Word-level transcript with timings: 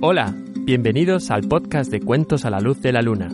Hola, 0.00 0.32
bienvenidos 0.60 1.32
al 1.32 1.48
podcast 1.48 1.90
de 1.90 2.00
Cuentos 2.00 2.44
a 2.44 2.50
la 2.50 2.60
Luz 2.60 2.80
de 2.80 2.92
la 2.92 3.02
Luna. 3.02 3.30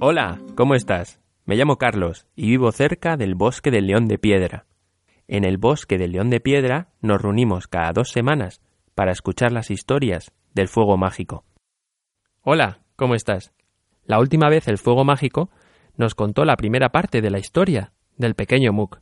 Hola, 0.00 0.38
¿cómo 0.54 0.74
estás? 0.74 1.18
Me 1.46 1.56
llamo 1.56 1.78
Carlos 1.78 2.26
y 2.36 2.48
vivo 2.48 2.72
cerca 2.72 3.16
del 3.16 3.34
bosque 3.34 3.70
del 3.70 3.86
León 3.86 4.06
de 4.06 4.18
Piedra. 4.18 4.66
En 5.32 5.44
el 5.44 5.56
bosque 5.56 5.96
del 5.96 6.12
León 6.12 6.28
de 6.28 6.40
Piedra 6.40 6.90
nos 7.00 7.22
reunimos 7.22 7.66
cada 7.66 7.92
dos 7.92 8.10
semanas 8.10 8.60
para 8.94 9.12
escuchar 9.12 9.50
las 9.50 9.70
historias 9.70 10.30
del 10.52 10.68
fuego 10.68 10.98
mágico. 10.98 11.46
Hola, 12.42 12.82
¿cómo 12.96 13.14
estás? 13.14 13.54
La 14.04 14.18
última 14.18 14.50
vez 14.50 14.68
el 14.68 14.76
fuego 14.76 15.06
mágico 15.06 15.48
nos 15.96 16.14
contó 16.14 16.44
la 16.44 16.56
primera 16.56 16.90
parte 16.90 17.22
de 17.22 17.30
la 17.30 17.38
historia 17.38 17.94
del 18.18 18.34
pequeño 18.34 18.74
Mook. 18.74 19.00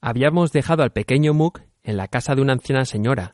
Habíamos 0.00 0.52
dejado 0.52 0.84
al 0.84 0.92
pequeño 0.92 1.34
Mook 1.34 1.62
en 1.82 1.96
la 1.96 2.06
casa 2.06 2.36
de 2.36 2.42
una 2.42 2.52
anciana 2.52 2.84
señora. 2.84 3.32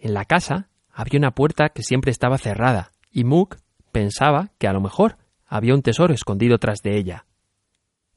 En 0.00 0.14
la 0.14 0.24
casa 0.24 0.68
había 0.90 1.20
una 1.20 1.30
puerta 1.30 1.68
que 1.68 1.84
siempre 1.84 2.10
estaba 2.10 2.38
cerrada 2.38 2.90
y 3.08 3.22
Mook 3.22 3.58
pensaba 3.92 4.50
que 4.58 4.66
a 4.66 4.72
lo 4.72 4.80
mejor 4.80 5.16
había 5.46 5.74
un 5.74 5.82
tesoro 5.82 6.12
escondido 6.12 6.58
tras 6.58 6.80
de 6.82 6.98
ella. 6.98 7.26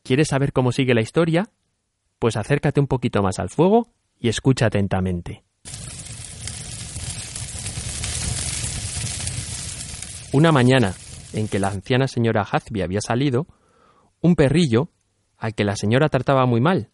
¿Quieres 0.02 0.30
saber 0.30 0.52
cómo 0.52 0.72
sigue 0.72 0.96
la 0.96 1.02
historia? 1.02 1.52
Pues 2.26 2.38
acércate 2.38 2.80
un 2.80 2.88
poquito 2.88 3.22
más 3.22 3.38
al 3.38 3.50
fuego 3.50 3.94
y 4.20 4.30
escucha 4.30 4.66
atentamente. 4.66 5.44
Una 10.34 10.52
mañana, 10.52 10.96
en 11.34 11.48
que 11.48 11.60
la 11.60 11.68
anciana 11.68 12.08
señora 12.08 12.42
Hazby 12.42 12.82
había 12.82 13.00
salido, 13.00 13.46
un 14.22 14.34
perrillo, 14.34 14.90
al 15.38 15.54
que 15.54 15.66
la 15.66 15.76
señora 15.76 16.10
trataba 16.10 16.48
muy 16.48 16.62
mal, 16.62 16.90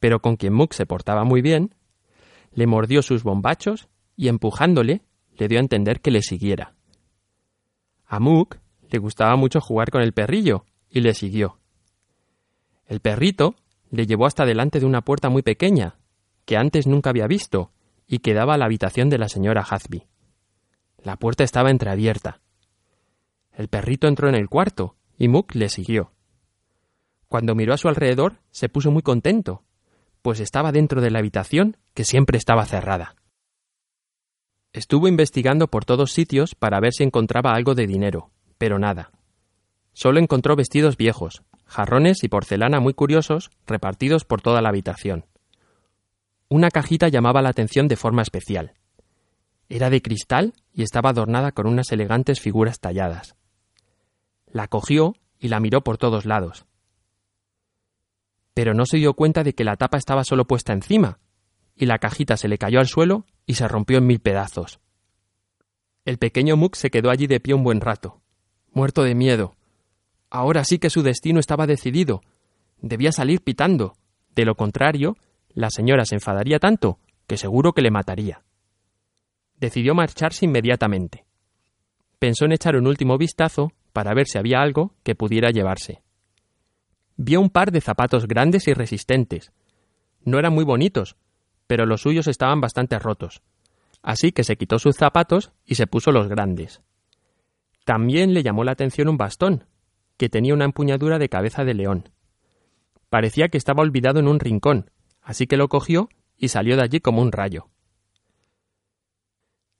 pero 0.00 0.20
con 0.20 0.36
quien 0.36 0.52
Mook 0.52 0.74
se 0.74 0.84
portaba 0.84 1.24
muy 1.24 1.40
bien, 1.40 1.74
le 2.52 2.66
mordió 2.66 3.00
sus 3.00 3.22
bombachos 3.22 3.88
y 4.16 4.28
empujándole 4.28 5.00
le 5.38 5.48
dio 5.48 5.60
a 5.60 5.62
entender 5.62 6.02
que 6.02 6.10
le 6.10 6.20
siguiera. 6.20 6.74
A 8.06 8.20
Mook 8.20 8.58
le 8.90 8.98
gustaba 8.98 9.34
mucho 9.36 9.62
jugar 9.62 9.90
con 9.90 10.02
el 10.02 10.12
perrillo 10.12 10.66
y 10.90 11.00
le 11.00 11.14
siguió. 11.14 11.58
El 12.86 13.00
perrito 13.00 13.54
le 13.90 14.06
llevó 14.06 14.26
hasta 14.26 14.44
delante 14.44 14.80
de 14.80 14.86
una 14.86 15.02
puerta 15.02 15.28
muy 15.28 15.42
pequeña, 15.42 15.98
que 16.44 16.56
antes 16.56 16.86
nunca 16.86 17.10
había 17.10 17.26
visto, 17.26 17.72
y 18.06 18.18
que 18.20 18.34
daba 18.34 18.54
a 18.54 18.58
la 18.58 18.64
habitación 18.64 19.10
de 19.10 19.18
la 19.18 19.28
señora 19.28 19.62
Hazby. 19.62 20.06
La 21.02 21.16
puerta 21.16 21.44
estaba 21.44 21.70
entreabierta. 21.70 22.40
El 23.52 23.68
perrito 23.68 24.08
entró 24.08 24.28
en 24.28 24.34
el 24.34 24.48
cuarto, 24.48 24.96
y 25.18 25.28
Mook 25.28 25.54
le 25.54 25.68
siguió. 25.68 26.12
Cuando 27.28 27.54
miró 27.54 27.74
a 27.74 27.78
su 27.78 27.88
alrededor, 27.88 28.38
se 28.50 28.68
puso 28.68 28.90
muy 28.90 29.02
contento, 29.02 29.62
pues 30.22 30.40
estaba 30.40 30.72
dentro 30.72 31.00
de 31.00 31.10
la 31.10 31.18
habitación 31.18 31.76
que 31.94 32.04
siempre 32.04 32.38
estaba 32.38 32.64
cerrada. 32.64 33.16
Estuvo 34.72 35.08
investigando 35.08 35.68
por 35.68 35.84
todos 35.84 36.12
sitios 36.12 36.54
para 36.54 36.80
ver 36.80 36.92
si 36.92 37.02
encontraba 37.02 37.52
algo 37.52 37.74
de 37.74 37.86
dinero, 37.86 38.30
pero 38.58 38.78
nada. 38.78 39.10
Solo 39.92 40.20
encontró 40.20 40.56
vestidos 40.56 40.96
viejos, 40.96 41.42
jarrones 41.68 42.24
y 42.24 42.28
porcelana 42.28 42.80
muy 42.80 42.94
curiosos 42.94 43.50
repartidos 43.66 44.24
por 44.24 44.42
toda 44.42 44.60
la 44.62 44.70
habitación. 44.70 45.26
Una 46.48 46.70
cajita 46.70 47.08
llamaba 47.08 47.42
la 47.42 47.50
atención 47.50 47.88
de 47.88 47.96
forma 47.96 48.22
especial. 48.22 48.72
Era 49.68 49.90
de 49.90 50.00
cristal 50.00 50.54
y 50.72 50.82
estaba 50.82 51.10
adornada 51.10 51.52
con 51.52 51.66
unas 51.66 51.92
elegantes 51.92 52.40
figuras 52.40 52.80
talladas. 52.80 53.36
La 54.46 54.66
cogió 54.66 55.14
y 55.38 55.48
la 55.48 55.60
miró 55.60 55.82
por 55.82 55.98
todos 55.98 56.24
lados. 56.24 56.64
Pero 58.54 58.72
no 58.72 58.86
se 58.86 58.96
dio 58.96 59.12
cuenta 59.12 59.44
de 59.44 59.54
que 59.54 59.64
la 59.64 59.76
tapa 59.76 59.98
estaba 59.98 60.24
solo 60.24 60.46
puesta 60.46 60.72
encima, 60.72 61.18
y 61.76 61.86
la 61.86 61.98
cajita 61.98 62.36
se 62.36 62.48
le 62.48 62.58
cayó 62.58 62.80
al 62.80 62.88
suelo 62.88 63.26
y 63.46 63.54
se 63.54 63.68
rompió 63.68 63.98
en 63.98 64.06
mil 64.06 64.20
pedazos. 64.20 64.80
El 66.06 66.18
pequeño 66.18 66.56
Mook 66.56 66.74
se 66.74 66.90
quedó 66.90 67.10
allí 67.10 67.26
de 67.26 67.38
pie 67.38 67.52
un 67.52 67.62
buen 67.62 67.82
rato, 67.82 68.22
muerto 68.72 69.02
de 69.02 69.14
miedo. 69.14 69.57
Ahora 70.30 70.64
sí 70.64 70.78
que 70.78 70.90
su 70.90 71.02
destino 71.02 71.40
estaba 71.40 71.66
decidido. 71.66 72.20
Debía 72.80 73.12
salir 73.12 73.42
pitando. 73.42 73.94
De 74.34 74.44
lo 74.44 74.54
contrario, 74.54 75.16
la 75.54 75.70
señora 75.70 76.04
se 76.04 76.16
enfadaría 76.16 76.58
tanto 76.58 76.98
que 77.26 77.36
seguro 77.36 77.72
que 77.72 77.82
le 77.82 77.90
mataría. 77.90 78.42
Decidió 79.56 79.94
marcharse 79.94 80.44
inmediatamente. 80.44 81.24
Pensó 82.18 82.44
en 82.44 82.52
echar 82.52 82.76
un 82.76 82.86
último 82.86 83.18
vistazo 83.18 83.72
para 83.92 84.14
ver 84.14 84.26
si 84.26 84.38
había 84.38 84.60
algo 84.60 84.94
que 85.02 85.14
pudiera 85.14 85.50
llevarse. 85.50 86.02
Vio 87.16 87.40
un 87.40 87.50
par 87.50 87.72
de 87.72 87.80
zapatos 87.80 88.28
grandes 88.28 88.68
y 88.68 88.74
resistentes. 88.74 89.52
No 90.24 90.38
eran 90.38 90.54
muy 90.54 90.64
bonitos, 90.64 91.16
pero 91.66 91.86
los 91.86 92.02
suyos 92.02 92.28
estaban 92.28 92.60
bastante 92.60 92.98
rotos. 92.98 93.42
Así 94.02 94.32
que 94.32 94.44
se 94.44 94.56
quitó 94.56 94.78
sus 94.78 94.96
zapatos 94.96 95.52
y 95.66 95.74
se 95.74 95.86
puso 95.86 96.12
los 96.12 96.28
grandes. 96.28 96.80
También 97.84 98.34
le 98.34 98.42
llamó 98.42 98.64
la 98.64 98.72
atención 98.72 99.08
un 99.08 99.16
bastón, 99.16 99.64
que 100.18 100.28
tenía 100.28 100.52
una 100.52 100.66
empuñadura 100.66 101.18
de 101.18 101.30
cabeza 101.30 101.64
de 101.64 101.74
león. 101.74 102.10
Parecía 103.08 103.48
que 103.48 103.56
estaba 103.56 103.82
olvidado 103.82 104.20
en 104.20 104.28
un 104.28 104.40
rincón, 104.40 104.90
así 105.22 105.46
que 105.46 105.56
lo 105.56 105.68
cogió 105.68 106.10
y 106.36 106.48
salió 106.48 106.76
de 106.76 106.82
allí 106.82 107.00
como 107.00 107.22
un 107.22 107.32
rayo. 107.32 107.68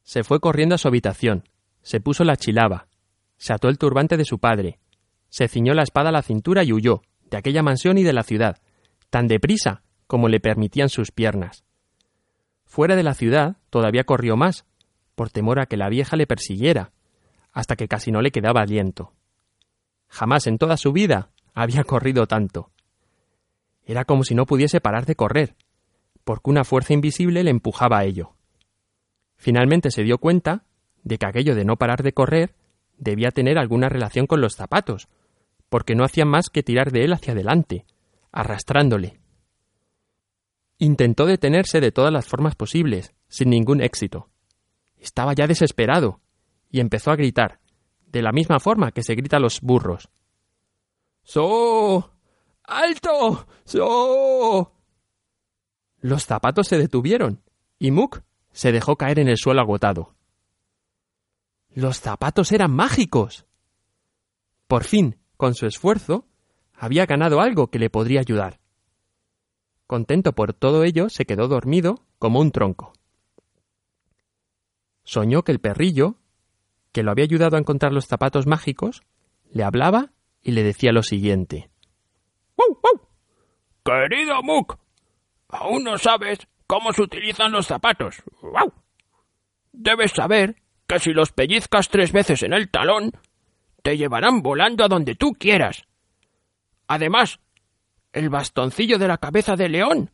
Se 0.03 0.25
fue 0.25 0.41
corriendo 0.41 0.77
a 0.77 0.79
su 0.79 0.89
habitación, 0.89 1.45
se 1.83 2.01
puso 2.01 2.25
la 2.25 2.37
chilaba, 2.37 2.89
se 3.37 3.53
ató 3.53 3.69
el 3.69 3.77
turbante 3.77 4.17
de 4.17 4.25
su 4.25 4.39
padre, 4.39 4.79
se 5.29 5.49
ciñó 5.49 5.75
la 5.75 5.83
espada 5.83 6.09
a 6.09 6.13
la 6.13 6.23
cintura 6.23 6.65
y 6.65 6.73
huyó, 6.73 7.03
de 7.31 7.37
aquella 7.37 7.63
mansión 7.63 7.99
y 7.99 8.03
de 8.05 8.15
la 8.15 8.23
ciudad, 8.23 8.57
tan 9.11 9.29
deprisa 9.29 9.83
como 10.07 10.29
le 10.29 10.41
permitían 10.41 10.89
sus 10.89 11.11
piernas. 11.11 11.65
Fuera 12.65 12.97
de 12.97 13.03
la 13.03 13.15
ciudad 13.15 13.59
todavía 13.71 14.05
corrió 14.05 14.37
más, 14.37 14.65
por 15.15 15.31
temor 15.31 15.59
a 15.61 15.67
que 15.67 15.77
la 15.77 15.89
vieja 15.89 16.17
le 16.17 16.27
persiguiera, 16.27 16.93
hasta 17.53 17.77
que 17.77 17.89
casi 17.89 18.11
no 18.11 18.23
le 18.23 18.31
quedaba 18.31 18.63
aliento. 18.63 19.13
Jamás 20.09 20.47
en 20.47 20.59
toda 20.59 20.77
su 20.77 20.93
vida 20.93 21.31
había 21.55 21.85
corrido 21.85 22.27
tanto. 22.27 22.71
Era 23.85 24.05
como 24.05 24.25
si 24.25 24.35
no 24.35 24.47
pudiese 24.47 24.81
parar 24.81 25.07
de 25.07 25.15
correr, 25.15 25.57
porque 26.25 26.51
una 26.51 26.65
fuerza 26.65 26.93
invisible 26.93 27.43
le 27.43 27.51
empujaba 27.51 27.99
a 27.99 28.05
ello. 28.05 28.35
Finalmente 29.37 29.91
se 29.91 30.03
dio 30.03 30.19
cuenta 30.19 30.65
de 31.05 31.19
que 31.19 31.27
aquello 31.27 31.55
de 31.55 31.65
no 31.65 31.77
parar 31.77 32.03
de 32.03 32.13
correr 32.13 32.55
debía 32.99 33.31
tener 33.31 33.59
alguna 33.59 33.89
relación 33.89 34.27
con 34.27 34.41
los 34.41 34.55
zapatos, 34.55 35.09
porque 35.69 35.95
no 35.95 36.05
hacían 36.05 36.29
más 36.29 36.51
que 36.51 36.63
tirar 36.63 36.91
de 36.91 37.05
él 37.05 37.13
hacia 37.13 37.33
adelante, 37.33 37.87
arrastrándole. 38.33 39.21
Intentó 40.79 41.27
detenerse 41.27 41.81
de 41.81 41.93
todas 41.93 42.13
las 42.13 42.27
formas 42.27 42.55
posibles, 42.55 43.15
sin 43.29 43.51
ningún 43.51 43.81
éxito. 43.81 44.29
Estaba 44.99 45.33
ya 45.33 45.47
desesperado, 45.47 46.21
y 46.71 46.81
empezó 46.81 47.11
a 47.11 47.17
gritar, 47.17 47.61
de 48.11 48.23
la 48.23 48.33
misma 48.33 48.61
forma 48.61 48.93
que 48.93 49.03
se 49.03 49.15
grita 49.15 49.37
a 49.37 49.41
los 49.41 49.61
burros. 49.61 50.09
¡So! 51.23 52.11
¡Alto! 52.65 53.47
¡So! 53.65 54.73
Los 56.01 56.25
zapatos 56.25 56.69
se 56.69 56.79
detuvieron 56.79 57.43
y 57.79 57.91
Mook 57.91 58.23
se 58.53 58.73
dejó 58.73 58.97
caer 58.97 59.19
en 59.19 59.29
el 59.29 59.37
suelo 59.37 59.61
agotado. 59.61 60.15
Los 61.75 62.01
zapatos 62.01 62.53
eran 62.53 62.73
mágicos. 62.73 63.47
Por 64.67 64.85
fin, 64.85 65.19
con 65.37 65.55
su 65.55 65.67
esfuerzo, 65.67 66.27
había 66.75 67.07
ganado 67.07 67.41
algo 67.41 67.69
que 67.69 67.79
le 67.79 67.91
podría 67.91 68.21
ayudar. 68.21 68.61
Contento 69.87 70.35
por 70.35 70.53
todo 70.53 70.85
ello, 70.85 71.09
se 71.09 71.25
quedó 71.25 71.49
dormido 71.49 72.05
como 72.19 72.41
un 72.41 72.53
tronco. 72.53 72.93
Soñó 75.05 75.43
que 75.43 75.53
el 75.53 75.61
perrillo 75.61 76.17
que 76.93 77.03
lo 77.03 77.11
había 77.11 77.25
ayudado 77.25 77.57
a 77.57 77.61
encontrar 77.61 77.93
los 77.93 78.07
zapatos 78.07 78.47
mágicos, 78.47 79.03
le 79.51 79.65
hablaba 79.65 80.13
y 80.43 80.53
le 80.53 80.63
decía 80.63 80.93
lo 80.93 81.03
siguiente. 81.03 81.71
¡Wow, 82.57 82.81
wow! 82.83 83.09
Querido 83.85 84.43
Mook, 84.43 84.79
¿aún 85.49 85.85
no 85.85 85.99
sabes 85.99 86.41
cómo 86.69 86.93
se 86.93 87.03
utilizan 87.03 87.51
los 87.51 87.67
zapatos. 87.67 88.23
¡Wow! 88.43 88.73
Debes 89.73 90.13
saber 90.13 90.57
que 90.87 91.01
si 91.01 91.13
los 91.13 91.33
pellizcas 91.33 91.89
tres 91.89 92.13
veces 92.13 92.43
en 92.45 92.53
el 92.53 92.71
talón, 92.71 93.11
te 93.83 93.97
llevarán 93.97 94.43
volando 94.43 94.85
a 94.85 94.89
donde 94.89 95.17
tú 95.17 95.33
quieras. 95.33 95.85
Además, 96.87 97.41
el 98.13 98.29
bastoncillo 98.29 98.99
de 98.99 99.09
la 99.09 99.19
cabeza 99.19 99.57
de 99.57 99.69
león 99.69 100.11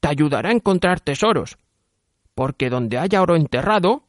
te 0.00 0.08
ayudará 0.08 0.50
a 0.50 0.52
encontrar 0.52 1.00
tesoros, 1.00 1.58
porque 2.34 2.70
donde 2.70 2.98
haya 2.98 3.20
oro 3.20 3.36
enterrado, 3.36 4.08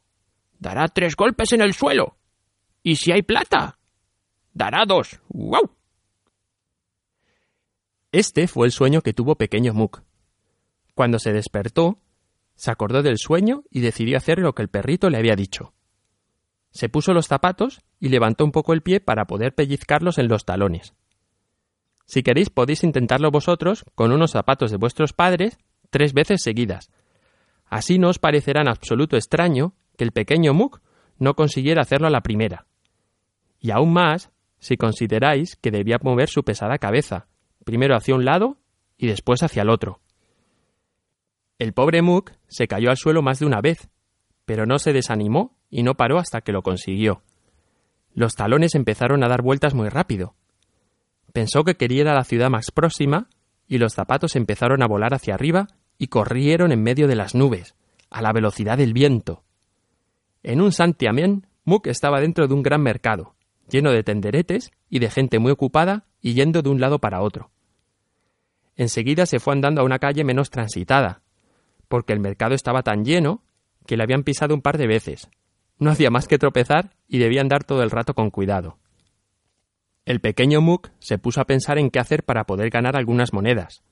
dará 0.63 0.88
tres 0.88 1.15
golpes 1.15 1.51
en 1.51 1.62
el 1.62 1.74
suelo. 1.74 2.18
Y 2.81 2.95
si 2.95 3.12
hay 3.12 3.21
plata, 3.21 3.77
dará 4.54 4.86
dos. 4.88 5.19
¡Wow! 5.30 5.75
Este 8.12 8.48
fue 8.48 8.65
el 8.65 8.71
sueño 8.71 9.01
que 9.01 9.13
tuvo 9.13 9.36
pequeño 9.36 9.74
Mook. 9.74 10.01
Cuando 10.95 11.19
se 11.19 11.33
despertó, 11.33 12.00
se 12.56 12.71
acordó 12.71 13.04
del 13.04 13.18
sueño 13.18 13.63
y 13.69 13.81
decidió 13.81 14.18
hacer 14.18 14.39
lo 14.39 14.54
que 14.54 14.62
el 14.62 14.69
perrito 14.69 15.10
le 15.10 15.18
había 15.18 15.36
dicho. 15.36 15.74
Se 16.71 16.89
puso 16.89 17.13
los 17.13 17.27
zapatos 17.27 17.81
y 18.00 18.09
levantó 18.09 18.45
un 18.45 18.51
poco 18.51 18.74
el 18.74 18.81
pie 18.81 19.00
para 19.00 19.25
poder 19.25 19.54
pellizcarlos 19.54 20.18
en 20.18 20.27
los 20.27 20.45
talones. 20.45 20.94
Si 22.06 22.24
queréis 22.24 22.50
podéis 22.50 22.83
intentarlo 22.83 23.31
vosotros 23.31 23.86
con 23.95 24.12
unos 24.12 24.31
zapatos 24.31 24.71
de 24.71 24.77
vuestros 24.77 25.13
padres 25.13 25.57
tres 25.89 26.13
veces 26.13 26.42
seguidas. 26.42 26.89
Así 27.66 27.98
no 27.98 28.09
os 28.09 28.19
parecerá 28.19 28.62
en 28.62 28.68
absoluto 28.68 29.18
extraño 29.18 29.74
el 30.03 30.11
pequeño 30.11 30.53
Mook 30.53 30.81
no 31.17 31.33
consiguiera 31.33 31.81
hacerlo 31.81 32.07
a 32.07 32.11
la 32.11 32.21
primera. 32.21 32.67
Y 33.59 33.71
aún 33.71 33.94
más 33.94 34.31
si 34.59 34.77
consideráis 34.77 35.57
que 35.57 35.71
debía 35.71 35.97
mover 36.01 36.29
su 36.29 36.44
pesada 36.44 36.77
cabeza, 36.77 37.27
primero 37.65 37.95
hacia 37.95 38.15
un 38.15 38.23
lado 38.23 38.57
y 38.97 39.07
después 39.07 39.44
hacia 39.44 39.63
el 39.63 39.69
otro. 39.69 40.00
El 41.59 41.73
pobre 41.73 42.01
Mook 42.01 42.31
se 42.47 42.67
cayó 42.67 42.89
al 42.89 42.97
suelo 42.97 43.21
más 43.21 43.39
de 43.39 43.45
una 43.45 43.61
vez, 43.61 43.89
pero 44.45 44.65
no 44.65 44.79
se 44.79 44.94
desanimó 44.94 45.57
y 45.69 45.83
no 45.83 45.95
paró 45.95 46.17
hasta 46.17 46.41
que 46.41 46.51
lo 46.51 46.61
consiguió. 46.61 47.23
Los 48.13 48.35
talones 48.35 48.75
empezaron 48.75 49.23
a 49.23 49.27
dar 49.27 49.41
vueltas 49.41 49.73
muy 49.73 49.89
rápido. 49.89 50.35
Pensó 51.31 51.63
que 51.63 51.75
quería 51.75 52.01
ir 52.01 52.07
a 52.07 52.13
la 52.13 52.23
ciudad 52.23 52.49
más 52.49 52.71
próxima 52.71 53.27
y 53.67 53.79
los 53.79 53.94
zapatos 53.94 54.35
empezaron 54.35 54.83
a 54.83 54.88
volar 54.88 55.13
hacia 55.13 55.33
arriba 55.33 55.67
y 55.97 56.07
corrieron 56.07 56.71
en 56.71 56.83
medio 56.83 57.07
de 57.07 57.15
las 57.15 57.33
nubes, 57.33 57.75
a 58.09 58.21
la 58.21 58.33
velocidad 58.33 58.77
del 58.77 58.94
viento. 58.94 59.44
En 60.44 60.60
un 60.60 60.74
santiamén, 60.74 61.48
Mook 61.63 61.88
estaba 61.88 62.19
dentro 62.19 62.48
de 62.48 62.54
un 62.54 62.63
gran 62.63 62.81
mercado, 62.81 63.36
lleno 63.69 63.92
de 63.92 64.04
tenderetes 64.04 64.72
y 64.90 65.00
de 65.00 65.10
gente 65.10 65.40
muy 65.40 65.51
ocupada 65.51 66.06
y 66.22 66.34
yendo 66.34 66.62
de 66.62 66.69
un 66.69 66.81
lado 66.81 67.00
para 67.00 67.22
otro. 67.22 67.50
Enseguida 68.75 69.25
se 69.25 69.40
fue 69.40 69.54
andando 69.54 69.81
a 69.81 69.86
una 69.86 70.00
calle 70.00 70.25
menos 70.25 70.50
transitada, 70.50 71.22
porque 71.88 72.12
el 72.12 72.19
mercado 72.19 72.56
estaba 72.56 72.84
tan 72.84 73.06
lleno 73.06 73.44
que 73.86 73.95
le 73.95 74.04
habían 74.04 74.24
pisado 74.24 74.54
un 74.54 74.62
par 74.62 74.78
de 74.78 74.88
veces. 74.88 75.30
No 75.80 75.92
hacía 75.92 76.10
más 76.10 76.28
que 76.28 76.38
tropezar 76.38 76.95
y 77.07 77.19
debía 77.19 77.42
andar 77.42 77.63
todo 77.63 77.81
el 77.81 77.92
rato 77.92 78.13
con 78.13 78.30
cuidado. 78.30 78.78
El 80.06 80.19
pequeño 80.19 80.60
Mook 80.60 80.90
se 81.00 81.18
puso 81.18 81.40
a 81.40 81.45
pensar 81.45 81.78
en 81.78 81.90
qué 81.90 82.00
hacer 82.00 82.24
para 82.24 82.44
poder 82.44 82.69
ganar 82.69 82.98
algunas 82.98 83.31
monedas. 83.31 83.84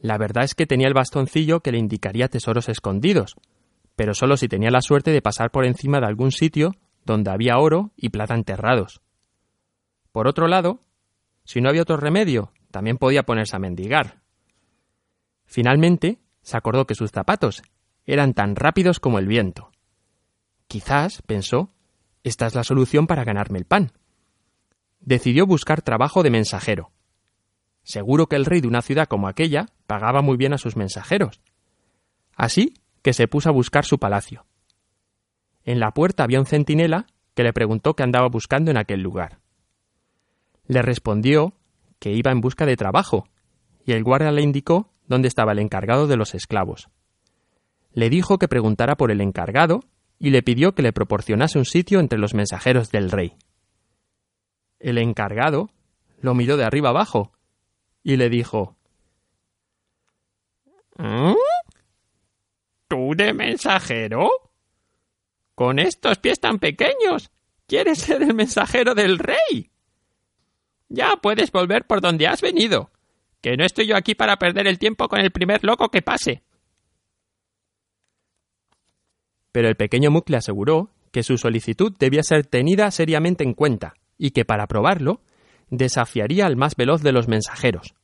La 0.00 0.18
verdad 0.18 0.44
es 0.44 0.54
que 0.54 0.66
tenía 0.66 0.88
el 0.88 0.94
bastoncillo 0.94 1.60
que 1.60 1.70
le 1.70 1.78
indicaría 1.78 2.28
tesoros 2.28 2.68
escondidos, 2.68 3.36
pero 3.96 4.14
solo 4.14 4.36
si 4.36 4.48
tenía 4.48 4.70
la 4.70 4.80
suerte 4.80 5.10
de 5.10 5.22
pasar 5.22 5.50
por 5.50 5.64
encima 5.66 6.00
de 6.00 6.06
algún 6.06 6.32
sitio 6.32 6.74
donde 7.04 7.30
había 7.30 7.58
oro 7.58 7.92
y 7.96 8.08
plata 8.08 8.34
enterrados. 8.34 9.02
Por 10.12 10.26
otro 10.26 10.48
lado, 10.48 10.80
si 11.44 11.60
no 11.60 11.68
había 11.68 11.82
otro 11.82 11.96
remedio, 11.96 12.52
también 12.70 12.98
podía 12.98 13.24
ponerse 13.24 13.56
a 13.56 13.60
mendigar. 13.60 14.22
Finalmente, 15.44 16.18
se 16.42 16.56
acordó 16.56 16.86
que 16.86 16.94
sus 16.94 17.10
zapatos 17.10 17.62
eran 18.06 18.34
tan 18.34 18.56
rápidos 18.56 19.00
como 19.00 19.18
el 19.18 19.26
viento. 19.26 19.70
Quizás, 20.66 21.22
pensó, 21.22 21.72
esta 22.22 22.46
es 22.46 22.54
la 22.54 22.64
solución 22.64 23.06
para 23.06 23.24
ganarme 23.24 23.58
el 23.58 23.64
pan. 23.66 23.92
Decidió 25.00 25.46
buscar 25.46 25.82
trabajo 25.82 26.22
de 26.22 26.30
mensajero. 26.30 26.90
Seguro 27.82 28.26
que 28.26 28.36
el 28.36 28.46
rey 28.46 28.62
de 28.62 28.68
una 28.68 28.82
ciudad 28.82 29.06
como 29.06 29.28
aquella 29.28 29.66
pagaba 29.86 30.22
muy 30.22 30.38
bien 30.38 30.54
a 30.54 30.58
sus 30.58 30.76
mensajeros. 30.76 31.42
Así 32.34 32.74
que 33.04 33.12
se 33.12 33.28
puso 33.28 33.50
a 33.50 33.52
buscar 33.52 33.84
su 33.84 33.98
palacio. 33.98 34.46
En 35.62 35.78
la 35.78 35.92
puerta 35.92 36.24
había 36.24 36.40
un 36.40 36.46
centinela 36.46 37.06
que 37.34 37.42
le 37.42 37.52
preguntó 37.52 37.94
qué 37.94 38.02
andaba 38.02 38.28
buscando 38.28 38.70
en 38.70 38.78
aquel 38.78 39.02
lugar. 39.02 39.40
Le 40.66 40.80
respondió 40.80 41.52
que 41.98 42.12
iba 42.12 42.32
en 42.32 42.40
busca 42.40 42.64
de 42.64 42.76
trabajo, 42.76 43.28
y 43.84 43.92
el 43.92 44.02
guardia 44.02 44.32
le 44.32 44.40
indicó 44.40 44.90
dónde 45.06 45.28
estaba 45.28 45.52
el 45.52 45.58
encargado 45.58 46.06
de 46.06 46.16
los 46.16 46.34
esclavos. 46.34 46.88
Le 47.92 48.08
dijo 48.08 48.38
que 48.38 48.48
preguntara 48.48 48.96
por 48.96 49.10
el 49.10 49.20
encargado 49.20 49.80
y 50.18 50.30
le 50.30 50.42
pidió 50.42 50.74
que 50.74 50.82
le 50.82 50.94
proporcionase 50.94 51.58
un 51.58 51.66
sitio 51.66 52.00
entre 52.00 52.18
los 52.18 52.32
mensajeros 52.32 52.90
del 52.90 53.10
rey. 53.10 53.36
El 54.78 54.96
encargado 54.96 55.68
lo 56.20 56.34
miró 56.34 56.56
de 56.56 56.64
arriba 56.64 56.88
abajo 56.88 57.32
y 58.02 58.16
le 58.16 58.30
dijo 58.30 58.78
¿Mm? 60.96 61.34
¿Tú 62.94 63.12
de 63.16 63.32
mensajero? 63.32 64.30
Con 65.56 65.80
estos 65.80 66.18
pies 66.18 66.38
tan 66.38 66.60
pequeños, 66.60 67.32
¿quieres 67.66 67.98
ser 67.98 68.22
el 68.22 68.34
mensajero 68.34 68.94
del 68.94 69.18
rey? 69.18 69.72
Ya 70.88 71.16
puedes 71.20 71.50
volver 71.50 71.88
por 71.88 72.00
donde 72.00 72.28
has 72.28 72.40
venido, 72.40 72.92
que 73.40 73.56
no 73.56 73.64
estoy 73.64 73.88
yo 73.88 73.96
aquí 73.96 74.14
para 74.14 74.36
perder 74.36 74.68
el 74.68 74.78
tiempo 74.78 75.08
con 75.08 75.20
el 75.20 75.32
primer 75.32 75.64
loco 75.64 75.88
que 75.88 76.02
pase. 76.02 76.44
Pero 79.50 79.66
el 79.66 79.74
pequeño 79.74 80.12
Mook 80.12 80.30
le 80.30 80.36
aseguró 80.36 80.90
que 81.10 81.24
su 81.24 81.36
solicitud 81.36 81.96
debía 81.98 82.22
ser 82.22 82.46
tenida 82.46 82.92
seriamente 82.92 83.42
en 83.42 83.54
cuenta 83.54 83.94
y 84.18 84.30
que 84.30 84.44
para 84.44 84.68
probarlo 84.68 85.20
desafiaría 85.68 86.46
al 86.46 86.54
más 86.54 86.76
veloz 86.76 87.02
de 87.02 87.10
los 87.10 87.26
mensajeros. 87.26 87.96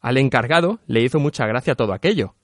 Al 0.00 0.16
encargado 0.16 0.80
le 0.88 1.02
hizo 1.02 1.20
mucha 1.20 1.46
gracia 1.46 1.76
todo 1.76 1.92
aquello. 1.92 2.34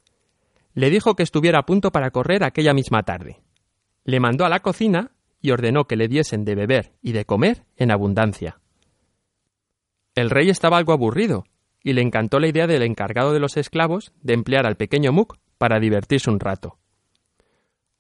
Le 0.74 0.90
dijo 0.90 1.14
que 1.14 1.22
estuviera 1.22 1.60
a 1.60 1.66
punto 1.66 1.92
para 1.92 2.10
correr 2.10 2.44
aquella 2.44 2.72
misma 2.72 3.02
tarde. 3.02 3.42
Le 4.04 4.20
mandó 4.20 4.44
a 4.44 4.48
la 4.48 4.60
cocina 4.60 5.12
y 5.40 5.50
ordenó 5.50 5.84
que 5.84 5.96
le 5.96 6.08
diesen 6.08 6.44
de 6.44 6.54
beber 6.54 6.92
y 7.02 7.12
de 7.12 7.24
comer 7.24 7.64
en 7.76 7.90
abundancia. 7.90 8.60
El 10.14 10.30
rey 10.30 10.50
estaba 10.50 10.78
algo 10.78 10.92
aburrido 10.92 11.44
y 11.82 11.92
le 11.94 12.02
encantó 12.02 12.38
la 12.38 12.48
idea 12.48 12.66
del 12.66 12.82
encargado 12.82 13.32
de 13.32 13.40
los 13.40 13.56
esclavos 13.56 14.12
de 14.22 14.34
emplear 14.34 14.66
al 14.66 14.76
pequeño 14.76 15.12
Mook 15.12 15.38
para 15.58 15.80
divertirse 15.80 16.30
un 16.30 16.40
rato. 16.40 16.78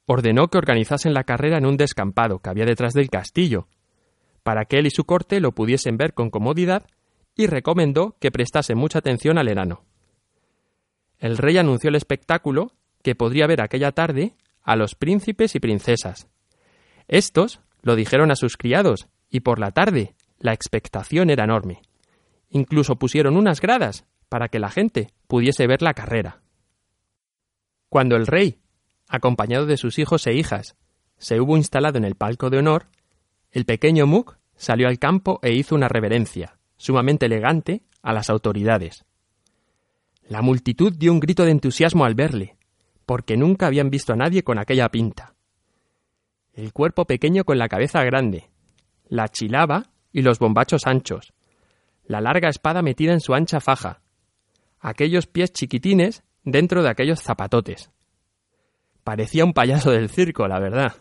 Ordenó 0.06 0.48
que 0.48 0.58
organizasen 0.58 1.14
la 1.14 1.24
carrera 1.24 1.58
en 1.58 1.66
un 1.66 1.76
descampado 1.76 2.40
que 2.40 2.50
había 2.50 2.64
detrás 2.64 2.92
del 2.92 3.10
castillo, 3.10 3.68
para 4.42 4.64
que 4.64 4.78
él 4.78 4.86
y 4.86 4.90
su 4.90 5.04
corte 5.04 5.40
lo 5.40 5.52
pudiesen 5.52 5.96
ver 5.96 6.14
con 6.14 6.30
comodidad 6.30 6.86
y 7.36 7.46
recomendó 7.46 8.16
que 8.20 8.30
prestase 8.30 8.74
mucha 8.74 8.98
atención 8.98 9.38
al 9.38 9.48
enano. 9.48 9.84
El 11.22 11.38
rey 11.38 11.56
anunció 11.56 11.88
el 11.88 11.94
espectáculo 11.94 12.72
que 13.00 13.14
podría 13.14 13.46
ver 13.46 13.62
aquella 13.62 13.92
tarde 13.92 14.34
a 14.60 14.74
los 14.74 14.96
príncipes 14.96 15.54
y 15.54 15.60
princesas. 15.60 16.26
Estos 17.06 17.60
lo 17.80 17.94
dijeron 17.94 18.32
a 18.32 18.34
sus 18.34 18.56
criados, 18.56 19.06
y 19.30 19.40
por 19.40 19.60
la 19.60 19.70
tarde 19.70 20.16
la 20.40 20.52
expectación 20.52 21.30
era 21.30 21.44
enorme. 21.44 21.80
Incluso 22.50 22.96
pusieron 22.96 23.36
unas 23.36 23.60
gradas 23.60 24.04
para 24.28 24.48
que 24.48 24.58
la 24.58 24.68
gente 24.68 25.12
pudiese 25.28 25.68
ver 25.68 25.80
la 25.80 25.94
carrera. 25.94 26.42
Cuando 27.88 28.16
el 28.16 28.26
rey, 28.26 28.58
acompañado 29.08 29.66
de 29.66 29.76
sus 29.76 30.00
hijos 30.00 30.26
e 30.26 30.34
hijas, 30.34 30.74
se 31.18 31.40
hubo 31.40 31.56
instalado 31.56 31.98
en 31.98 32.04
el 32.04 32.16
palco 32.16 32.50
de 32.50 32.58
honor, 32.58 32.86
el 33.52 33.64
pequeño 33.64 34.08
Mook 34.08 34.38
salió 34.56 34.88
al 34.88 34.98
campo 34.98 35.38
e 35.42 35.52
hizo 35.52 35.76
una 35.76 35.86
reverencia, 35.86 36.58
sumamente 36.76 37.26
elegante, 37.26 37.82
a 38.02 38.12
las 38.12 38.28
autoridades. 38.28 39.04
La 40.32 40.40
multitud 40.40 40.94
dio 40.96 41.12
un 41.12 41.20
grito 41.20 41.44
de 41.44 41.50
entusiasmo 41.50 42.06
al 42.06 42.14
verle, 42.14 42.56
porque 43.04 43.36
nunca 43.36 43.66
habían 43.66 43.90
visto 43.90 44.14
a 44.14 44.16
nadie 44.16 44.42
con 44.42 44.58
aquella 44.58 44.88
pinta. 44.88 45.34
El 46.54 46.72
cuerpo 46.72 47.04
pequeño 47.04 47.44
con 47.44 47.58
la 47.58 47.68
cabeza 47.68 48.02
grande, 48.02 48.48
la 49.10 49.28
chilaba 49.28 49.90
y 50.10 50.22
los 50.22 50.38
bombachos 50.38 50.86
anchos, 50.86 51.34
la 52.06 52.22
larga 52.22 52.48
espada 52.48 52.80
metida 52.80 53.12
en 53.12 53.20
su 53.20 53.34
ancha 53.34 53.60
faja, 53.60 54.00
aquellos 54.80 55.26
pies 55.26 55.52
chiquitines 55.52 56.24
dentro 56.44 56.82
de 56.82 56.88
aquellos 56.88 57.20
zapatotes. 57.20 57.90
Parecía 59.04 59.44
un 59.44 59.52
payaso 59.52 59.90
del 59.90 60.08
circo, 60.08 60.48
la 60.48 60.60
verdad. 60.60 60.94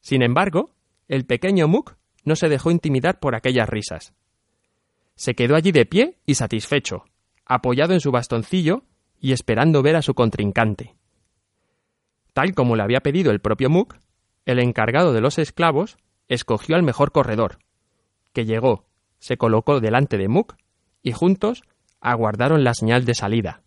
Sin 0.00 0.20
embargo, 0.20 0.74
el 1.08 1.24
pequeño 1.24 1.66
Mook 1.66 1.96
no 2.24 2.36
se 2.36 2.50
dejó 2.50 2.70
intimidar 2.70 3.20
por 3.20 3.34
aquellas 3.34 3.70
risas. 3.70 4.12
Se 5.14 5.32
quedó 5.32 5.56
allí 5.56 5.72
de 5.72 5.86
pie 5.86 6.18
y 6.26 6.34
satisfecho, 6.34 7.06
apoyado 7.48 7.94
en 7.94 8.00
su 8.00 8.12
bastoncillo 8.12 8.84
y 9.18 9.32
esperando 9.32 9.82
ver 9.82 9.96
a 9.96 10.02
su 10.02 10.14
contrincante. 10.14 10.94
Tal 12.32 12.54
como 12.54 12.76
le 12.76 12.82
había 12.84 13.00
pedido 13.00 13.32
el 13.32 13.40
propio 13.40 13.70
Mook, 13.70 13.96
el 14.44 14.60
encargado 14.60 15.12
de 15.12 15.20
los 15.20 15.38
esclavos 15.38 15.96
escogió 16.28 16.76
al 16.76 16.82
mejor 16.82 17.10
corredor, 17.10 17.58
que 18.32 18.44
llegó, 18.44 18.86
se 19.18 19.36
colocó 19.36 19.80
delante 19.80 20.18
de 20.18 20.28
Mook 20.28 20.56
y 21.02 21.12
juntos 21.12 21.62
aguardaron 22.00 22.62
la 22.62 22.74
señal 22.74 23.04
de 23.04 23.14
salida. 23.14 23.62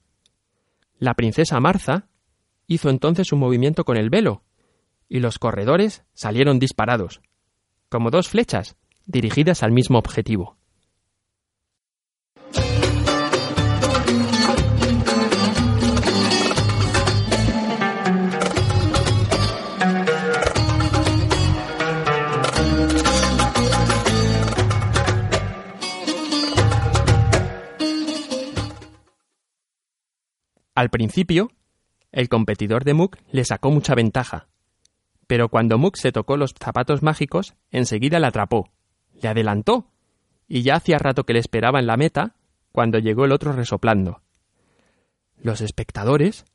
La 0.98 1.16
princesa 1.16 1.60
Marza 1.60 2.08
hizo 2.68 2.90
entonces 2.90 3.34
un 3.34 3.40
movimiento 3.40 3.84
con 3.84 3.98
el 3.98 4.10
velo, 4.10 4.44
y 5.10 5.20
los 5.20 5.40
corredores 5.40 6.06
salieron 6.14 6.60
disparados, 6.60 7.22
como 7.90 8.12
dos 8.12 8.30
flechas, 8.30 8.78
dirigidas 9.06 9.64
al 9.64 9.72
mismo 9.72 9.98
objetivo. 9.98 10.61
Al 30.82 30.90
principio, 30.90 31.52
el 32.12 32.28
competidor 32.28 32.86
de 32.86 32.96
Mook 32.96 33.20
le 33.32 33.46
sacó 33.46 33.70
mucha 33.70 33.94
ventaja, 33.94 34.48
pero 35.28 35.48
cuando 35.48 35.78
Mook 35.78 35.96
se 35.96 36.12
tocó 36.12 36.38
los 36.38 36.56
zapatos 36.60 37.04
mágicos, 37.04 37.54
enseguida 37.70 38.20
le 38.20 38.26
atrapó, 38.26 38.72
le 39.22 39.30
adelantó, 39.30 39.92
y 40.48 40.64
ya 40.64 40.78
hacía 40.78 40.98
rato 40.98 41.24
que 41.24 41.34
le 41.34 41.40
esperaba 41.40 41.80
en 41.80 41.86
la 41.86 41.98
meta 41.98 42.34
cuando 42.72 42.98
llegó 42.98 43.26
el 43.26 43.32
otro 43.32 43.52
resoplando. 43.52 44.24
Los 45.38 45.62
espectadores, 45.62 46.46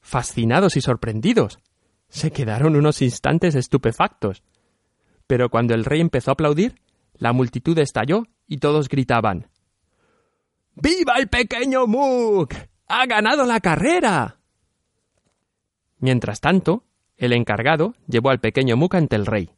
fascinados 0.00 0.78
y 0.78 0.80
sorprendidos, 0.80 1.58
se 2.08 2.30
quedaron 2.30 2.76
unos 2.76 3.02
instantes 3.02 3.54
estupefactos. 3.54 4.42
Pero 5.26 5.50
cuando 5.50 5.74
el 5.74 5.84
rey 5.84 6.00
empezó 6.00 6.30
a 6.30 6.32
aplaudir, 6.32 6.80
la 7.18 7.34
multitud 7.34 7.78
estalló 7.78 8.22
y 8.46 8.56
todos 8.60 8.88
gritaban 8.88 9.50
¡Viva 10.74 11.16
el 11.18 11.28
pequeño 11.28 11.86
Mook! 11.86 12.54
¡Ha 12.86 13.06
ganado 13.06 13.44
la 13.44 13.60
carrera! 13.60 14.38
Mientras 15.98 16.40
tanto, 16.40 16.84
el 17.16 17.32
encargado 17.32 17.94
llevó 18.06 18.30
al 18.30 18.40
pequeño 18.40 18.76
Muca 18.76 18.98
ante 18.98 19.16
el 19.16 19.26
rey. 19.26 19.50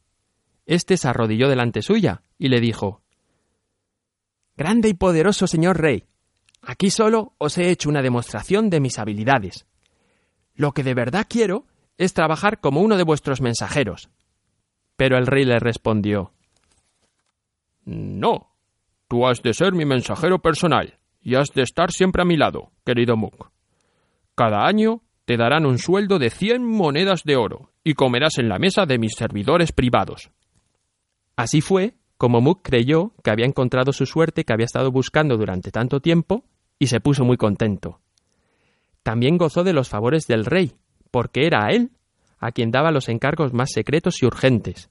Este 0.65 0.97
se 0.97 1.07
arrodilló 1.07 1.49
delante 1.49 1.81
suya 1.81 2.23
y 2.37 2.49
le 2.49 2.61
dijo 2.61 3.01
Grande 4.55 4.89
y 4.89 4.93
poderoso 4.93 5.45
señor 5.45 5.79
rey, 5.79 6.05
aquí 6.61 6.89
solo 6.89 7.33
os 7.37 7.57
he 7.57 7.69
hecho 7.69 7.89
una 7.89 8.01
demostración 8.01 8.69
de 8.69 8.79
mis 8.79 8.97
habilidades. 8.97 9.65
Lo 10.55 10.71
que 10.71 10.83
de 10.83 10.93
verdad 10.93 11.27
quiero 11.29 11.65
es 11.97 12.13
trabajar 12.13 12.59
como 12.59 12.81
uno 12.81 12.97
de 12.97 13.03
vuestros 13.03 13.41
mensajeros. 13.41 14.09
Pero 14.95 15.17
el 15.17 15.27
rey 15.27 15.45
le 15.45 15.59
respondió 15.59 16.31
No, 17.85 18.55
tú 19.07 19.27
has 19.27 19.41
de 19.43 19.53
ser 19.53 19.73
mi 19.73 19.85
mensajero 19.85 20.39
personal 20.39 20.96
y 21.27 21.35
has 21.35 21.49
de 21.53 21.61
estar 21.61 21.91
siempre 21.91 22.21
a 22.21 22.25
mi 22.25 22.37
lado, 22.37 22.71
querido 22.85 23.17
Mook. 23.17 23.51
Cada 24.33 24.65
año 24.65 25.01
te 25.25 25.35
darán 25.35 25.65
un 25.65 25.77
sueldo 25.77 26.19
de 26.19 26.29
cien 26.29 26.63
monedas 26.63 27.23
de 27.25 27.35
oro 27.35 27.73
y 27.83 27.95
comerás 27.95 28.37
en 28.37 28.47
la 28.47 28.59
mesa 28.59 28.85
de 28.85 28.97
mis 28.97 29.11
servidores 29.11 29.73
privados. 29.73 30.31
Así 31.35 31.59
fue 31.59 31.95
como 32.17 32.39
Mook 32.39 32.61
creyó 32.63 33.11
que 33.25 33.29
había 33.29 33.45
encontrado 33.45 33.91
su 33.91 34.05
suerte 34.05 34.45
que 34.45 34.53
había 34.53 34.67
estado 34.67 34.89
buscando 34.89 35.35
durante 35.35 35.69
tanto 35.69 35.99
tiempo 35.99 36.45
y 36.79 36.87
se 36.87 37.01
puso 37.01 37.25
muy 37.25 37.35
contento. 37.35 37.99
También 39.03 39.37
gozó 39.37 39.65
de 39.65 39.73
los 39.73 39.89
favores 39.89 40.27
del 40.27 40.45
rey, 40.45 40.75
porque 41.11 41.45
era 41.45 41.65
a 41.65 41.71
él 41.71 41.91
a 42.39 42.53
quien 42.53 42.71
daba 42.71 42.91
los 42.91 43.09
encargos 43.09 43.51
más 43.51 43.73
secretos 43.73 44.23
y 44.23 44.27
urgentes, 44.27 44.89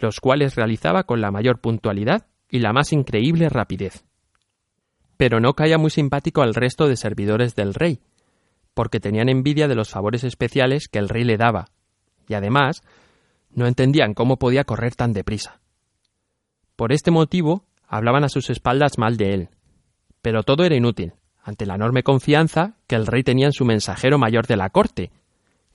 los 0.00 0.18
cuales 0.20 0.56
realizaba 0.56 1.02
con 1.02 1.20
la 1.20 1.30
mayor 1.30 1.60
puntualidad 1.60 2.26
y 2.48 2.60
la 2.60 2.72
más 2.72 2.90
increíble 2.94 3.50
rapidez 3.50 4.06
pero 5.24 5.40
no 5.40 5.54
caía 5.54 5.78
muy 5.78 5.88
simpático 5.88 6.42
al 6.42 6.54
resto 6.54 6.86
de 6.86 6.98
servidores 6.98 7.54
del 7.54 7.72
rey, 7.72 8.02
porque 8.74 9.00
tenían 9.00 9.30
envidia 9.30 9.68
de 9.68 9.74
los 9.74 9.88
favores 9.88 10.22
especiales 10.22 10.86
que 10.86 10.98
el 10.98 11.08
rey 11.08 11.24
le 11.24 11.38
daba, 11.38 11.68
y 12.28 12.34
además 12.34 12.82
no 13.50 13.66
entendían 13.66 14.12
cómo 14.12 14.38
podía 14.38 14.64
correr 14.64 14.94
tan 14.96 15.14
deprisa. 15.14 15.62
Por 16.76 16.92
este 16.92 17.10
motivo 17.10 17.64
hablaban 17.88 18.22
a 18.24 18.28
sus 18.28 18.50
espaldas 18.50 18.98
mal 18.98 19.16
de 19.16 19.32
él, 19.32 19.48
pero 20.20 20.42
todo 20.42 20.62
era 20.64 20.76
inútil, 20.76 21.14
ante 21.42 21.64
la 21.64 21.76
enorme 21.76 22.02
confianza 22.02 22.76
que 22.86 22.94
el 22.96 23.06
rey 23.06 23.22
tenía 23.22 23.46
en 23.46 23.54
su 23.54 23.64
mensajero 23.64 24.18
mayor 24.18 24.46
de 24.46 24.58
la 24.58 24.68
corte, 24.68 25.10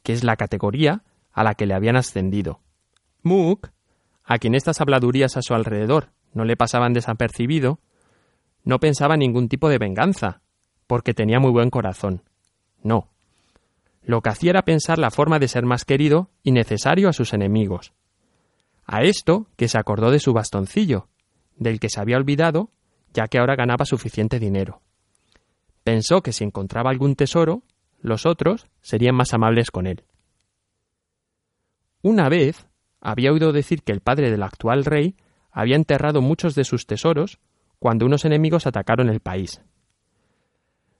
que 0.03 0.13
es 0.13 0.23
la 0.23 0.35
categoría 0.35 1.01
a 1.33 1.43
la 1.43 1.55
que 1.55 1.65
le 1.65 1.73
habían 1.73 1.95
ascendido. 1.95 2.59
Mook, 3.23 3.71
a 4.23 4.37
quien 4.37 4.53
estas 4.53 4.79
habladurías 4.79 5.37
a 5.37 5.41
su 5.41 5.55
alrededor 5.55 6.09
no 6.35 6.45
le 6.45 6.55
pasaban 6.55 6.93
desapercibido, 6.93 7.79
no 8.63 8.79
pensaba 8.79 9.15
en 9.15 9.21
ningún 9.21 9.49
tipo 9.49 9.69
de 9.69 9.77
venganza, 9.77 10.41
porque 10.87 11.13
tenía 11.13 11.39
muy 11.39 11.51
buen 11.51 11.69
corazón. 11.69 12.23
No. 12.83 13.09
Lo 14.03 14.21
que 14.21 14.29
hacía 14.29 14.51
era 14.51 14.63
pensar 14.63 14.97
la 14.97 15.11
forma 15.11 15.39
de 15.39 15.47
ser 15.47 15.65
más 15.65 15.85
querido 15.85 16.29
y 16.43 16.51
necesario 16.51 17.09
a 17.09 17.13
sus 17.13 17.33
enemigos. 17.33 17.93
A 18.85 19.03
esto 19.03 19.47
que 19.55 19.67
se 19.67 19.77
acordó 19.77 20.11
de 20.11 20.19
su 20.19 20.33
bastoncillo, 20.33 21.07
del 21.57 21.79
que 21.79 21.89
se 21.89 21.99
había 21.99 22.17
olvidado, 22.17 22.71
ya 23.13 23.27
que 23.27 23.37
ahora 23.37 23.55
ganaba 23.55 23.85
suficiente 23.85 24.39
dinero. 24.39 24.81
Pensó 25.83 26.21
que 26.21 26.33
si 26.33 26.43
encontraba 26.43 26.89
algún 26.89 27.15
tesoro, 27.15 27.63
los 28.01 28.25
otros 28.25 28.67
serían 28.81 29.15
más 29.15 29.33
amables 29.33 29.71
con 29.71 29.87
él. 29.87 30.03
Una 32.01 32.29
vez 32.29 32.67
había 33.01 33.31
oído 33.31 33.51
decir 33.51 33.83
que 33.83 33.91
el 33.91 34.01
padre 34.01 34.31
del 34.31 34.43
actual 34.43 34.85
rey 34.85 35.15
había 35.51 35.75
enterrado 35.75 36.21
muchos 36.21 36.55
de 36.55 36.63
sus 36.63 36.85
tesoros 36.85 37.39
cuando 37.79 38.05
unos 38.05 38.25
enemigos 38.25 38.67
atacaron 38.67 39.09
el 39.09 39.21
país. 39.21 39.61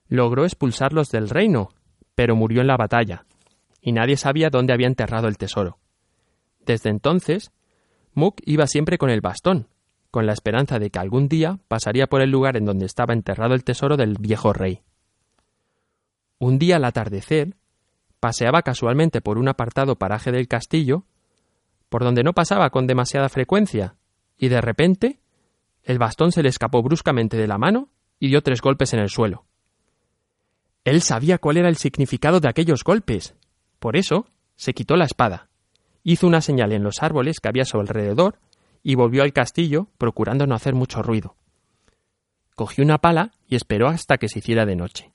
Logró 0.08 0.44
expulsarlos 0.44 1.10
del 1.10 1.28
reino, 1.28 1.70
pero 2.14 2.34
murió 2.34 2.62
en 2.62 2.66
la 2.66 2.76
batalla, 2.76 3.26
y 3.80 3.92
nadie 3.92 4.16
sabía 4.16 4.50
dónde 4.50 4.72
había 4.72 4.88
enterrado 4.88 5.28
el 5.28 5.38
tesoro. 5.38 5.78
Desde 6.66 6.90
entonces, 6.90 7.52
Mook 8.14 8.40
iba 8.44 8.66
siempre 8.66 8.98
con 8.98 9.10
el 9.10 9.20
bastón, 9.20 9.68
con 10.10 10.26
la 10.26 10.32
esperanza 10.32 10.78
de 10.78 10.90
que 10.90 10.98
algún 10.98 11.28
día 11.28 11.58
pasaría 11.68 12.06
por 12.08 12.22
el 12.22 12.30
lugar 12.30 12.56
en 12.56 12.64
donde 12.64 12.86
estaba 12.86 13.14
enterrado 13.14 13.54
el 13.54 13.64
tesoro 13.64 13.96
del 13.96 14.16
viejo 14.18 14.52
rey. 14.52 14.82
Un 16.38 16.58
día 16.58 16.76
al 16.76 16.84
atardecer, 16.84 17.54
paseaba 18.18 18.62
casualmente 18.62 19.20
por 19.20 19.38
un 19.38 19.48
apartado 19.48 19.96
paraje 19.96 20.32
del 20.32 20.48
castillo, 20.48 21.04
por 21.88 22.02
donde 22.02 22.22
no 22.22 22.32
pasaba 22.32 22.70
con 22.70 22.86
demasiada 22.86 23.28
frecuencia, 23.28 23.94
y 24.36 24.48
de 24.48 24.60
repente 24.60 25.20
el 25.84 25.98
bastón 25.98 26.32
se 26.32 26.42
le 26.42 26.48
escapó 26.48 26.82
bruscamente 26.82 27.36
de 27.36 27.46
la 27.46 27.58
mano 27.58 27.88
y 28.18 28.28
dio 28.28 28.42
tres 28.42 28.60
golpes 28.60 28.92
en 28.92 29.00
el 29.00 29.08
suelo. 29.08 29.44
Él 30.84 31.02
sabía 31.02 31.38
cuál 31.38 31.56
era 31.56 31.68
el 31.68 31.76
significado 31.76 32.40
de 32.40 32.48
aquellos 32.48 32.84
golpes. 32.84 33.34
Por 33.78 33.96
eso 33.96 34.26
se 34.56 34.74
quitó 34.74 34.96
la 34.96 35.04
espada, 35.04 35.48
hizo 36.02 36.26
una 36.26 36.40
señal 36.40 36.72
en 36.72 36.82
los 36.82 37.02
árboles 37.02 37.40
que 37.40 37.48
había 37.48 37.62
a 37.62 37.66
su 37.66 37.78
alrededor 37.78 38.38
y 38.82 38.94
volvió 38.94 39.22
al 39.22 39.32
castillo 39.32 39.88
procurando 39.98 40.46
no 40.46 40.54
hacer 40.54 40.74
mucho 40.74 41.02
ruido. 41.02 41.36
Cogió 42.54 42.84
una 42.84 42.98
pala 42.98 43.32
y 43.46 43.56
esperó 43.56 43.88
hasta 43.88 44.18
que 44.18 44.28
se 44.28 44.40
hiciera 44.40 44.66
de 44.66 44.76
noche. 44.76 45.12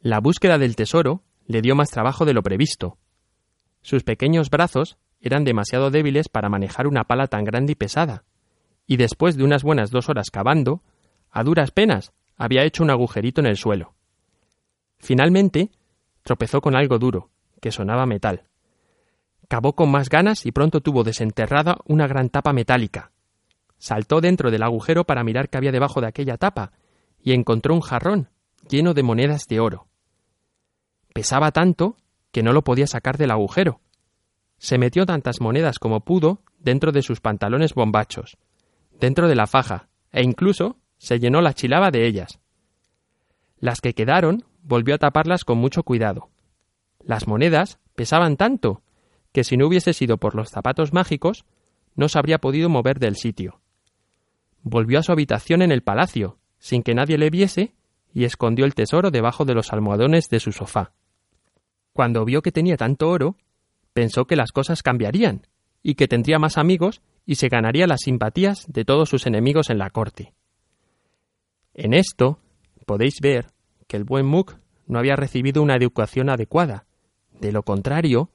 La 0.00 0.20
búsqueda 0.20 0.58
del 0.58 0.76
tesoro 0.76 1.22
le 1.46 1.62
dio 1.62 1.74
más 1.74 1.90
trabajo 1.90 2.24
de 2.24 2.32
lo 2.32 2.42
previsto. 2.42 2.98
Sus 3.82 4.02
pequeños 4.02 4.50
brazos 4.50 4.98
eran 5.20 5.44
demasiado 5.44 5.90
débiles 5.90 6.28
para 6.28 6.48
manejar 6.48 6.86
una 6.86 7.04
pala 7.04 7.26
tan 7.26 7.44
grande 7.44 7.72
y 7.72 7.76
pesada, 7.76 8.24
y 8.86 8.96
después 8.96 9.36
de 9.36 9.44
unas 9.44 9.62
buenas 9.62 9.90
dos 9.90 10.08
horas 10.08 10.30
cavando, 10.30 10.82
a 11.30 11.42
duras 11.42 11.70
penas 11.70 12.12
había 12.36 12.64
hecho 12.64 12.82
un 12.82 12.90
agujerito 12.90 13.40
en 13.40 13.46
el 13.46 13.56
suelo. 13.56 13.94
Finalmente, 14.98 15.70
tropezó 16.22 16.60
con 16.60 16.76
algo 16.76 16.98
duro, 16.98 17.30
que 17.60 17.72
sonaba 17.72 18.06
metal. 18.06 18.44
Cavó 19.48 19.74
con 19.74 19.90
más 19.90 20.08
ganas 20.08 20.46
y 20.46 20.52
pronto 20.52 20.80
tuvo 20.80 21.04
desenterrada 21.04 21.78
una 21.84 22.06
gran 22.06 22.30
tapa 22.30 22.52
metálica. 22.52 23.12
Saltó 23.78 24.20
dentro 24.20 24.50
del 24.50 24.62
agujero 24.62 25.04
para 25.04 25.24
mirar 25.24 25.48
qué 25.48 25.58
había 25.58 25.72
debajo 25.72 26.00
de 26.00 26.08
aquella 26.08 26.36
tapa 26.36 26.72
y 27.22 27.32
encontró 27.32 27.74
un 27.74 27.80
jarrón 27.80 28.30
lleno 28.68 28.94
de 28.94 29.02
monedas 29.02 29.46
de 29.46 29.60
oro. 29.60 29.86
Pesaba 31.12 31.52
tanto 31.52 31.96
que 32.32 32.42
no 32.42 32.52
lo 32.52 32.62
podía 32.62 32.86
sacar 32.86 33.16
del 33.16 33.30
agujero. 33.30 33.80
Se 34.58 34.78
metió 34.78 35.06
tantas 35.06 35.40
monedas 35.40 35.78
como 35.78 36.00
pudo 36.00 36.42
dentro 36.58 36.92
de 36.92 37.02
sus 37.02 37.20
pantalones 37.20 37.74
bombachos, 37.74 38.36
dentro 39.00 39.28
de 39.28 39.34
la 39.34 39.46
faja, 39.46 39.88
e 40.12 40.22
incluso 40.22 40.78
se 40.98 41.18
llenó 41.18 41.40
la 41.40 41.54
chilaba 41.54 41.90
de 41.90 42.06
ellas. 42.06 42.38
Las 43.58 43.80
que 43.80 43.94
quedaron 43.94 44.44
volvió 44.62 44.94
a 44.94 44.98
taparlas 44.98 45.44
con 45.44 45.58
mucho 45.58 45.82
cuidado. 45.82 46.30
Las 47.04 47.26
monedas 47.26 47.78
pesaban 47.94 48.36
tanto 48.36 48.82
que 49.32 49.44
si 49.44 49.56
no 49.56 49.66
hubiese 49.66 49.92
sido 49.92 50.18
por 50.18 50.34
los 50.34 50.50
zapatos 50.50 50.92
mágicos, 50.92 51.44
no 51.94 52.08
se 52.08 52.18
habría 52.18 52.38
podido 52.38 52.68
mover 52.68 52.98
del 52.98 53.16
sitio. 53.16 53.60
Volvió 54.62 54.98
a 54.98 55.02
su 55.02 55.12
habitación 55.12 55.62
en 55.62 55.72
el 55.72 55.82
palacio, 55.82 56.38
sin 56.58 56.82
que 56.82 56.94
nadie 56.94 57.18
le 57.18 57.30
viese, 57.30 57.74
y 58.12 58.24
escondió 58.24 58.64
el 58.64 58.74
tesoro 58.74 59.10
debajo 59.10 59.44
de 59.44 59.54
los 59.54 59.72
almohadones 59.72 60.28
de 60.30 60.40
su 60.40 60.52
sofá. 60.52 60.92
Cuando 61.92 62.24
vio 62.24 62.42
que 62.42 62.52
tenía 62.52 62.76
tanto 62.76 63.08
oro, 63.08 63.36
pensó 63.92 64.26
que 64.26 64.36
las 64.36 64.52
cosas 64.52 64.82
cambiarían, 64.82 65.46
y 65.82 65.94
que 65.94 66.08
tendría 66.08 66.38
más 66.38 66.58
amigos 66.58 67.02
y 67.26 67.34
se 67.34 67.48
ganaría 67.48 67.86
las 67.86 68.00
simpatías 68.02 68.64
de 68.68 68.84
todos 68.84 69.10
sus 69.10 69.26
enemigos 69.26 69.68
en 69.68 69.78
la 69.78 69.90
corte. 69.90 70.32
En 71.74 71.92
esto 71.92 72.38
podéis 72.86 73.20
ver 73.20 73.48
que 73.88 73.96
el 73.96 74.04
buen 74.04 74.24
Mook 74.24 74.54
no 74.86 74.98
había 74.98 75.16
recibido 75.16 75.62
una 75.62 75.74
educación 75.74 76.30
adecuada. 76.30 76.86
De 77.40 77.52
lo 77.52 77.64
contrario, 77.64 78.30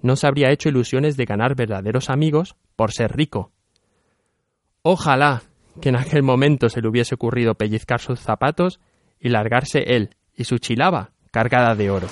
no 0.00 0.16
se 0.16 0.26
habría 0.26 0.50
hecho 0.50 0.68
ilusiones 0.68 1.16
de 1.16 1.24
ganar 1.24 1.56
verdaderos 1.56 2.10
amigos 2.10 2.56
por 2.76 2.92
ser 2.92 3.16
rico. 3.16 3.50
Ojalá 4.82 5.42
que 5.80 5.88
en 5.88 5.96
aquel 5.96 6.22
momento 6.22 6.68
se 6.68 6.82
le 6.82 6.88
hubiese 6.88 7.14
ocurrido 7.14 7.54
pellizcar 7.54 8.00
sus 8.00 8.20
zapatos 8.20 8.80
y 9.18 9.30
largarse 9.30 9.82
él 9.96 10.10
y 10.36 10.44
su 10.44 10.58
chilaba 10.58 11.12
cargada 11.30 11.74
de 11.74 11.90
oro. 11.90 12.06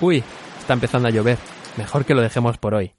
Uy, 0.00 0.24
está 0.58 0.72
empezando 0.72 1.08
a 1.08 1.10
llover. 1.10 1.36
Mejor 1.76 2.06
que 2.06 2.14
lo 2.14 2.22
dejemos 2.22 2.56
por 2.56 2.74
hoy. 2.74 2.94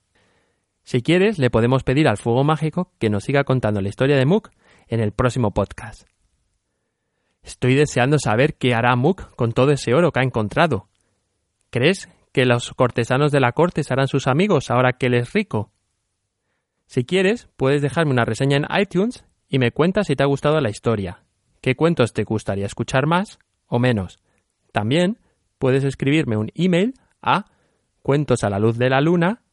Si 0.84 1.01
quieres, 1.01 1.39
le 1.39 1.50
podemos 1.50 1.84
pedir 1.84 2.08
al 2.08 2.17
fuego 2.17 2.43
mágico 2.43 2.91
que 3.00 3.10
nos 3.10 3.24
siga 3.24 3.43
contando 3.43 3.81
la 3.81 3.89
historia 3.89 4.17
de 4.17 4.25
Mook 4.25 4.51
en 4.88 5.00
el 5.00 5.12
próximo 5.12 5.51
podcast. 5.51 6.08
Estoy 7.41 7.74
deseando 7.74 8.20
saber 8.20 8.53
qué 8.53 8.75
hará 8.75 8.96
Mook 8.96 9.36
con 9.36 9.51
todo 9.51 9.72
ese 9.72 9.96
oro 9.96 10.12
que 10.12 10.20
ha 10.20 10.24
encontrado. 10.24 10.89
¿Crees 11.72 12.08
que 12.31 12.46
los 12.46 12.72
cortesanos 12.75 13.31
de 13.31 13.39
la 13.39 13.53
corte 13.53 13.84
serán 13.84 14.08
sus 14.08 14.27
amigos 14.27 14.70
ahora 14.70 14.93
que 14.93 15.08
él 15.08 15.15
es 15.15 15.34
rico? 15.34 15.72
Si 16.86 17.03
quieres, 17.03 17.48
puedes 17.58 17.81
dejarme 17.81 18.12
una 18.12 18.25
reseña 18.25 18.58
en 18.58 18.67
iTunes 18.79 19.25
y 19.48 19.58
me 19.58 19.72
cuentas 19.72 20.05
si 20.08 20.15
te 20.15 20.22
ha 20.22 20.27
gustado 20.27 20.62
la 20.62 20.70
historia. 20.70 21.24
¿Qué 21.62 21.75
cuentos 21.75 22.13
te 22.13 22.25
gustaría 22.25 22.65
escuchar 22.65 23.08
más 23.08 23.39
o 23.65 23.79
menos? 23.79 24.20
También 24.72 25.17
puedes 25.62 25.84
escribirme 25.84 26.38
un 26.38 26.51
email 26.56 26.96
a 27.22 27.46
cuentos 28.01 28.44
a 28.44 28.50
la 28.50 28.58
luz 28.58 28.80
de 28.80 28.89
la 28.89 29.00
luna 29.00 29.44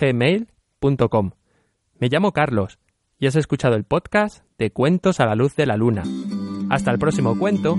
gmail.com. 0.00 1.30
Me 1.98 2.08
llamo 2.08 2.32
Carlos 2.32 2.78
y 3.18 3.26
has 3.26 3.36
escuchado 3.36 3.76
el 3.76 3.84
podcast 3.84 4.42
de 4.56 4.72
Cuentos 4.72 5.20
a 5.20 5.26
la 5.26 5.34
luz 5.34 5.54
de 5.54 5.66
la 5.66 5.76
luna. 5.76 6.02
Hasta 6.70 6.90
el 6.90 6.98
próximo 6.98 7.38
cuento 7.38 7.76